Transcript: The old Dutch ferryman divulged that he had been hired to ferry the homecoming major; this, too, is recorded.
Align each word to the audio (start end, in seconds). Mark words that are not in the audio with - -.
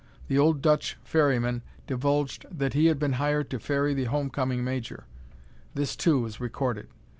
The 0.29 0.39
old 0.39 0.63
Dutch 0.63 0.97
ferryman 1.03 1.61
divulged 1.85 2.47
that 2.49 2.73
he 2.73 2.87
had 2.87 2.97
been 2.97 3.13
hired 3.21 3.51
to 3.51 3.59
ferry 3.59 3.93
the 3.93 4.05
homecoming 4.05 4.63
major; 4.63 5.05
this, 5.75 5.95
too, 5.95 6.25
is 6.25 6.39
recorded. 6.39 6.87